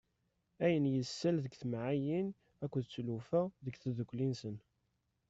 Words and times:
Ayen 0.65 0.85
yessal 0.93 1.35
deg 1.43 1.53
timɛayin 1.59 2.27
akked 2.63 2.83
tlufa 2.93 3.41
deg 3.65 3.75
tddukli-nsen. 3.77 4.55